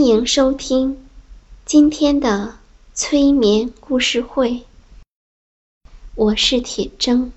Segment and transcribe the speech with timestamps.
[0.00, 0.96] 欢迎收听
[1.66, 2.54] 今天的
[2.94, 4.62] 催眠故事会，
[6.14, 7.32] 我是铁铮。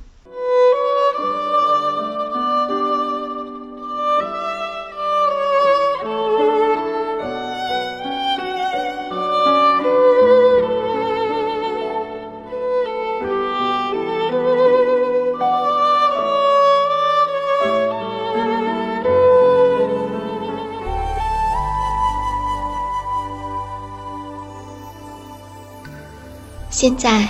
[26.84, 27.26] 现在，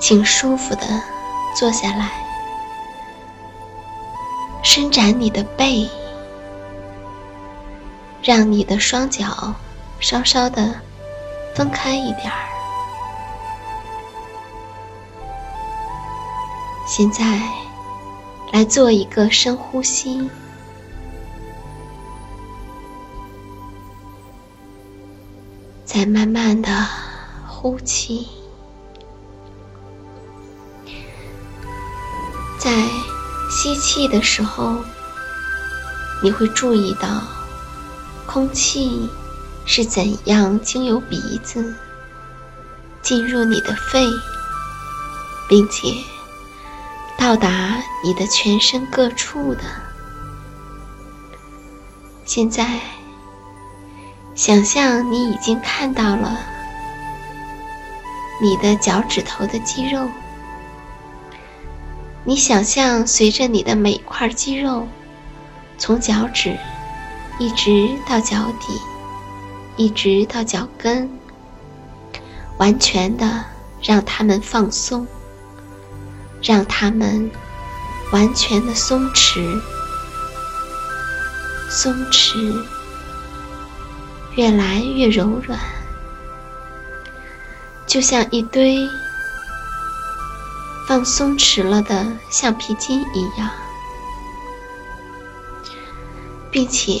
[0.00, 0.86] 请舒服的
[1.54, 2.10] 坐下来，
[4.62, 5.86] 伸展你的背，
[8.22, 9.54] 让你的双脚
[10.00, 10.80] 稍稍的
[11.54, 12.38] 分开一点儿。
[16.86, 17.38] 现在，
[18.50, 20.26] 来做一个深呼吸，
[25.84, 26.70] 再慢慢的。
[27.62, 28.26] 呼气，
[32.58, 32.72] 在
[33.48, 34.74] 吸气的时候，
[36.24, 37.22] 你会注意到
[38.26, 39.08] 空气
[39.64, 41.72] 是怎样经由鼻子
[43.00, 44.04] 进入你的肺，
[45.48, 45.86] 并且
[47.16, 49.60] 到达你的全身各处的。
[52.24, 52.80] 现在，
[54.34, 56.48] 想象你已经看到了。
[58.42, 60.08] 你的脚趾头的肌肉，
[62.24, 64.88] 你想象随着你的每块肌肉，
[65.78, 66.58] 从脚趾
[67.38, 68.80] 一直到脚底，
[69.76, 71.08] 一直到脚跟，
[72.58, 73.44] 完全的
[73.80, 75.06] 让它们放松，
[76.42, 77.30] 让它们
[78.10, 79.60] 完全的松弛，
[81.70, 82.60] 松弛，
[84.34, 85.56] 越来越柔软。
[87.92, 88.88] 就像一堆
[90.88, 93.50] 放松弛了的橡皮筋一样，
[96.50, 96.98] 并且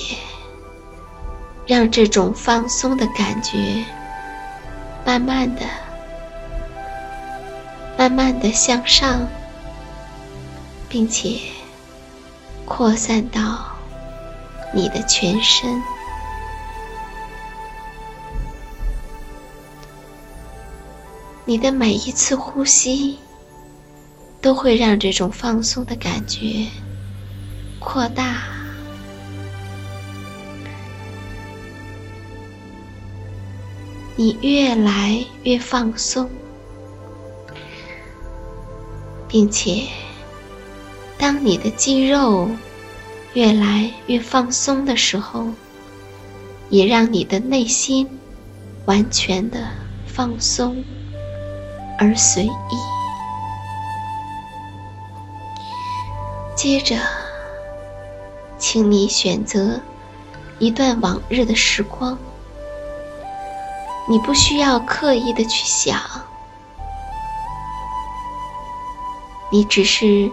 [1.66, 3.82] 让这种放松的感觉
[5.02, 5.62] 慢慢的、
[7.96, 9.26] 慢慢的向上，
[10.90, 11.40] 并且
[12.66, 13.64] 扩散到
[14.74, 15.82] 你的全身。
[21.52, 23.18] 你的每一次呼吸，
[24.40, 26.66] 都会让这种放松的感觉
[27.78, 28.44] 扩大。
[34.16, 36.30] 你越来越放松，
[39.28, 39.86] 并且，
[41.18, 42.48] 当你的肌肉
[43.34, 45.50] 越来越放松的时候，
[46.70, 48.08] 也让你的内心
[48.86, 49.68] 完全的
[50.06, 50.82] 放松。
[52.02, 52.52] 而随意。
[56.56, 56.96] 接着，
[58.58, 59.80] 请你选择
[60.58, 62.18] 一段往日的时光，
[64.08, 65.96] 你不需要刻意的去想，
[69.52, 70.28] 你只是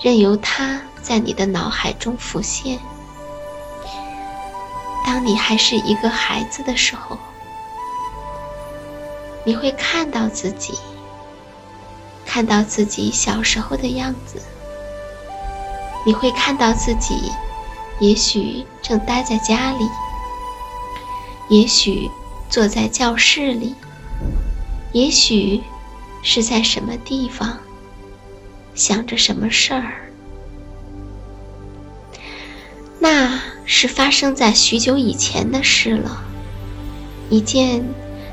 [0.00, 2.80] 任由它在你的脑海中浮现。
[5.06, 7.16] 当你还是一个孩子的时候，
[9.44, 10.76] 你会看到自己。
[12.32, 14.40] 看到自己小时候的样子。
[16.06, 17.30] 你会看到自己，
[18.00, 19.86] 也许正待在家里，
[21.50, 22.10] 也许
[22.48, 23.74] 坐在教室里，
[24.92, 25.62] 也许
[26.22, 27.58] 是在什么地方，
[28.74, 29.92] 想着什么事儿。
[32.98, 36.22] 那是发生在许久以前的事了，
[37.28, 37.84] 一件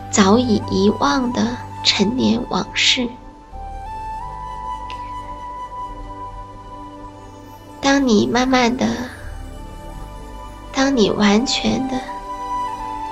[0.09, 3.05] 早已遗忘的陈年往事。
[7.91, 8.85] 当你慢慢的，
[10.71, 11.99] 当你完全的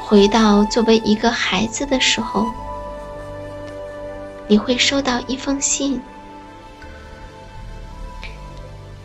[0.05, 2.45] 回到作为一个孩子的时候，
[4.47, 5.99] 你会收到一封信。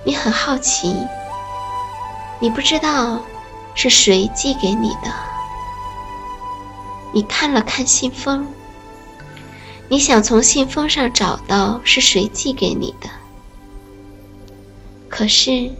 [0.04, 0.94] 你很好奇，
[2.38, 3.18] 你不知道
[3.74, 5.10] 是谁寄给你的。
[7.14, 8.46] 你看了看信封，
[9.88, 13.08] 你想从信封上找到是谁寄给你的。
[15.12, 15.70] 可是，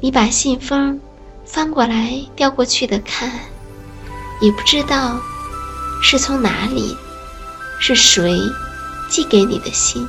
[0.00, 0.98] 你把信封
[1.44, 3.30] 翻过来调过去的看，
[4.40, 5.20] 也不知道
[6.02, 6.96] 是从哪里，
[7.78, 8.34] 是谁
[9.10, 10.08] 寄给你的信。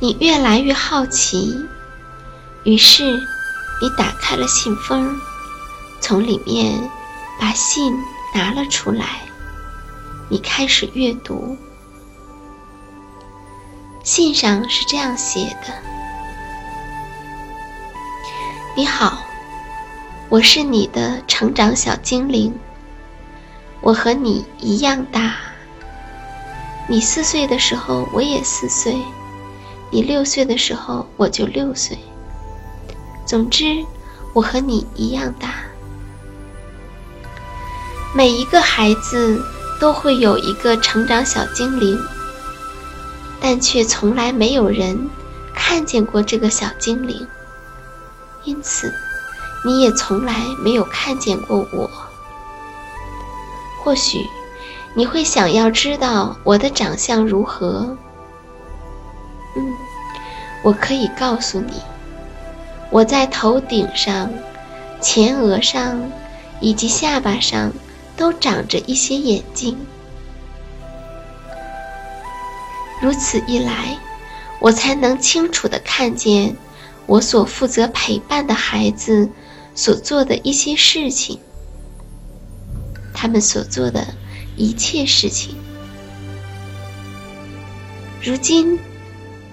[0.00, 1.56] 你越来越好奇，
[2.64, 3.04] 于是
[3.80, 5.16] 你打开了信封，
[6.00, 6.90] 从里面
[7.38, 7.96] 把信
[8.34, 9.20] 拿了出来，
[10.28, 11.56] 你开始阅读。
[14.02, 15.72] 信上是这样写的。
[18.74, 19.24] 你好，
[20.28, 22.52] 我是你的成长小精灵。
[23.80, 25.36] 我和你一样大。
[26.88, 28.92] 你四岁的时候，我也四岁；
[29.90, 31.96] 你六岁的时候，我就六岁。
[33.24, 33.84] 总之，
[34.32, 35.54] 我和你一样大。
[38.14, 39.40] 每一个孩子
[39.80, 41.96] 都会有一个成长小精灵，
[43.42, 45.10] 但却从来没有人
[45.52, 47.26] 看见过这个小精灵。
[48.44, 48.92] 因此，
[49.66, 50.34] 你也从来
[50.64, 51.90] 没有看见过我。
[53.82, 54.24] 或许
[54.94, 57.96] 你会想要知道我的长相如何？
[59.56, 59.74] 嗯，
[60.62, 61.74] 我可以告诉你，
[62.90, 64.30] 我在头顶上、
[65.00, 66.10] 前额上
[66.60, 67.72] 以及下巴上
[68.16, 69.76] 都长着一些眼睛。
[73.02, 73.98] 如此一来，
[74.60, 76.56] 我才能清楚地看见。
[77.06, 79.28] 我所负责陪伴的孩子
[79.74, 81.40] 所做的一些事情，
[83.12, 84.06] 他们所做的
[84.56, 85.56] 一切事情。
[88.22, 88.78] 如今，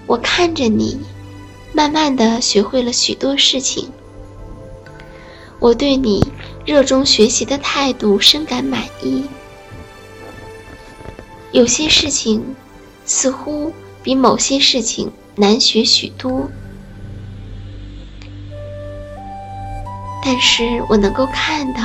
[0.06, 1.00] 我看着你，
[1.72, 3.90] 慢慢的学会了许多事情。
[5.58, 6.24] 我对你
[6.64, 9.24] 热衷学习的态度深感满意。
[11.50, 12.54] 有些事情
[13.12, 13.72] 似乎
[14.04, 16.48] 比某些事情难学许多。
[20.24, 21.80] 但是我能够看到，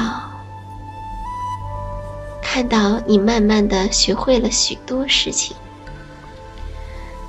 [2.44, 5.58] 看到你慢慢的学会了许多事情。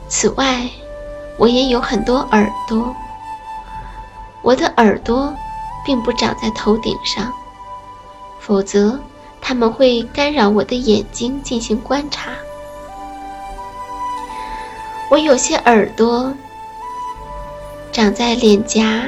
[0.08, 0.68] 此外，
[1.38, 2.94] 我也有很多耳朵。
[4.42, 5.34] 我的耳朵
[5.86, 7.32] 并不长在头顶上，
[8.40, 9.00] 否则
[9.40, 12.30] 它们会干扰我的眼睛进行观察。
[15.10, 16.34] 我有些耳朵
[17.92, 19.06] 长在脸颊。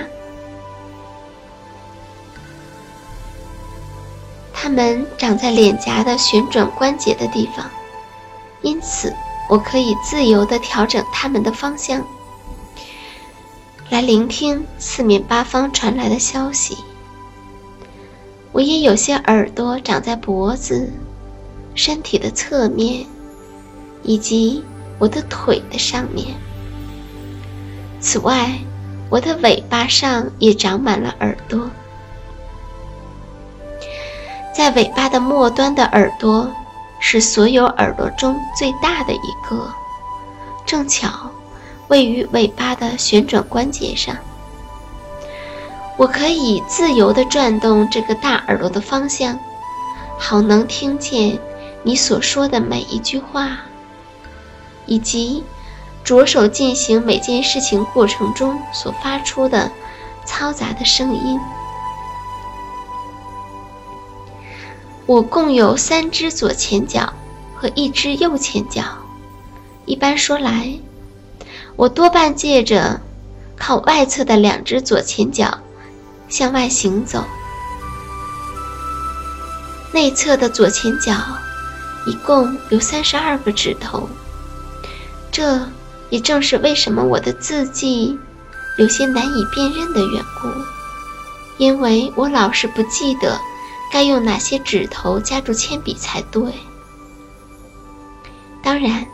[4.52, 7.70] 它们长在脸颊的旋转关节的地方，
[8.60, 9.14] 因此
[9.48, 12.04] 我可以自由地调整它们的方向，
[13.88, 16.76] 来聆听四面八方传来的消息。
[18.52, 20.92] 我也有些耳朵长在脖子、
[21.74, 23.06] 身体的侧面，
[24.02, 24.64] 以及
[24.98, 26.34] 我的腿的上面。
[28.00, 28.50] 此外，
[29.10, 31.68] 我的尾巴上也长满了耳朵。
[34.54, 36.50] 在尾巴的末端的耳朵，
[37.00, 39.72] 是所有耳朵中最大的一个，
[40.66, 41.30] 正巧
[41.86, 44.16] 位于尾巴的旋转关节上。
[45.96, 49.38] 我可以自由地转动这个大耳朵的方向，
[50.18, 51.38] 好能听见
[51.82, 53.58] 你所说的每一句话，
[54.88, 55.44] 以及
[56.02, 59.70] 着手进行每件事情过程中所发出的
[60.26, 61.38] 嘈杂的声音。
[65.06, 67.12] 我共有三只左前脚
[67.54, 68.82] 和一只右前脚。
[69.86, 70.78] 一般说来，
[71.76, 73.00] 我多半借着
[73.56, 75.58] 靠外侧的两只左前脚
[76.28, 77.24] 向外行走。
[79.92, 81.14] 内侧的左前脚
[82.06, 84.06] 一共有三十二个指头，
[85.30, 85.68] 这
[86.10, 88.18] 也正是为什么我的字迹
[88.78, 90.48] 有些难以辨认的缘故，
[91.58, 93.38] 因为我老是不记得
[93.92, 96.42] 该用哪些指头夹住铅笔才对。
[98.62, 99.06] 当然，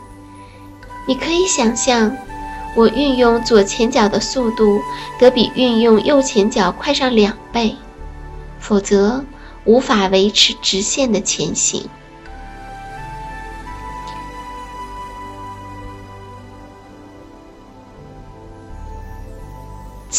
[1.07, 2.15] 你可以想象，
[2.75, 4.81] 我运用左前脚的速度
[5.19, 7.75] 得比运用右前脚快上两倍，
[8.59, 9.23] 否则
[9.63, 11.89] 无法维持直线的前行。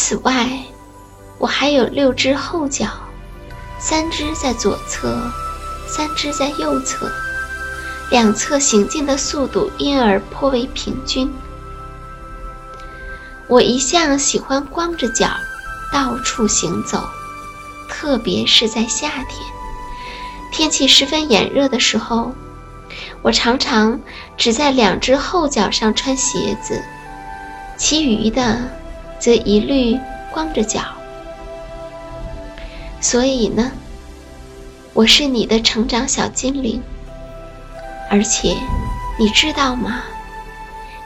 [0.09, 0.47] 此外，
[1.37, 2.87] 我还有六只后脚，
[3.77, 5.21] 三只在左侧，
[5.85, 7.11] 三只在右侧。
[8.09, 11.29] 两侧行进的速度因而颇为平均。
[13.49, 15.29] 我一向喜欢光着脚
[15.91, 17.05] 到处行走，
[17.89, 19.45] 特别是在夏天，
[20.53, 22.33] 天气十分炎热的时候，
[23.21, 23.99] 我常常
[24.37, 26.81] 只在两只后脚上穿鞋子，
[27.75, 28.71] 其余的
[29.19, 29.99] 则一律
[30.31, 30.81] 光着脚。
[32.99, 33.71] 所以呢，
[34.93, 36.81] 我是你的成长小精灵。
[38.09, 38.55] 而且，
[39.19, 40.03] 你知道吗？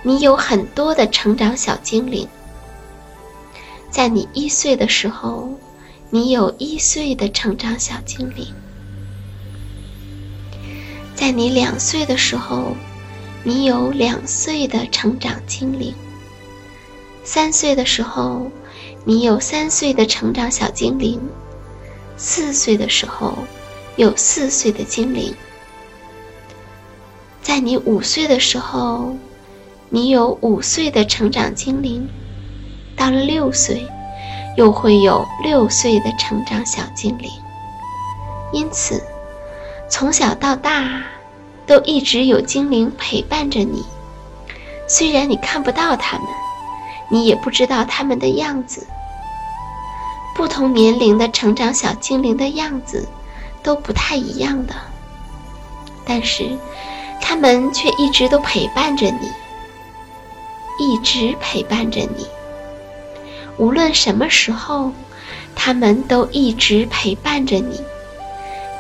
[0.04, 2.28] 你有很多的成长小精灵。
[3.90, 5.52] 在你一岁的时候，
[6.10, 8.48] 你有一岁的成长小精灵；
[11.16, 12.76] 在你两岁的时候，
[13.44, 15.94] 你有两岁的成长精灵；
[17.24, 18.52] 三岁的时候，
[19.06, 21.20] 你有三岁的成长小精灵；
[22.18, 23.38] 四岁的时候，
[23.96, 25.34] 有四岁的精灵。
[27.42, 29.16] 在你五岁的时候，
[29.90, 32.08] 你有五岁的成长精灵；
[32.96, 33.86] 到了六岁，
[34.58, 37.30] 又会有六岁的成长小精灵。
[38.52, 39.02] 因此，
[39.90, 41.04] 从小到大，
[41.66, 43.84] 都一直有精灵陪伴着你。
[44.88, 46.28] 虽然你看不到他们，
[47.12, 48.88] 你也不知道他们的样子。
[50.34, 53.08] 不同年龄的成长小精灵的样子
[53.62, 54.74] 都不太一样的，
[56.06, 56.58] 但是。
[57.24, 59.32] 他们却一直都陪伴着你，
[60.80, 62.28] 一直陪伴着你。
[63.58, 64.92] 无论什么时候，
[65.56, 67.80] 他们都一直陪伴着你。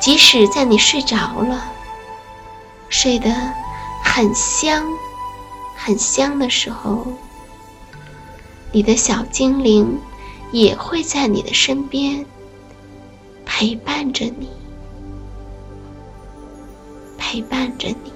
[0.01, 1.63] 即使在你睡着了，
[2.89, 3.29] 睡得
[4.03, 4.83] 很香、
[5.77, 7.05] 很香的时候，
[8.71, 9.99] 你的小精灵
[10.51, 12.25] 也会在你的身边
[13.45, 14.47] 陪伴着你，
[17.17, 18.11] 陪伴着你。